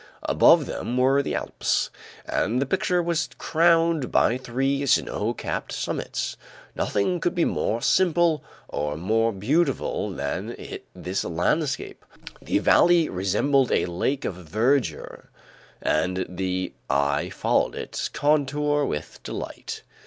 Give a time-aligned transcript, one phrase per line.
[0.23, 1.91] Above them were the Alps,
[2.25, 6.35] and the picture was crowned by three snow capped summits.
[6.75, 10.55] Nothing could be more simple or more beautiful than
[10.95, 12.03] this landscape.
[12.41, 15.29] The valley resembled a lake of verdure
[15.83, 19.83] and the eye followed its contour with delight.